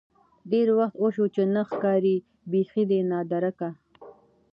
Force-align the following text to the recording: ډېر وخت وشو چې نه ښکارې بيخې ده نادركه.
ډېر 0.51 0.67
وخت 0.79 0.95
وشو 1.03 1.25
چې 1.35 1.41
نه 1.55 1.61
ښکارې 1.69 2.15
بيخې 2.51 2.83
ده 2.89 2.99
نادركه. 3.11 3.69